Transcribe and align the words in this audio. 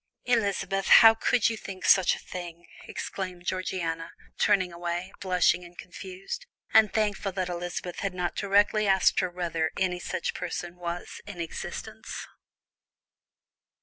"Elizabeth! 0.25 0.87
how 0.87 1.13
could 1.13 1.47
you 1.47 1.55
think 1.55 1.85
such 1.85 2.15
a 2.15 2.25
thing?" 2.25 2.65
exclaimed 2.87 3.45
Georgiana, 3.45 4.13
turning 4.39 4.73
away, 4.73 5.13
blushing 5.19 5.63
and 5.63 5.77
confused, 5.77 6.47
and 6.73 6.91
thankful 6.91 7.31
that 7.31 7.49
Elizabeth 7.49 7.99
had 7.99 8.15
not 8.15 8.35
directly 8.35 8.87
asked 8.87 9.19
her 9.19 9.29
whether 9.29 9.69
any 9.77 9.99
such 9.99 10.33
person 10.33 10.75
was 10.77 11.21
in 11.27 11.39
existence. 11.39 12.25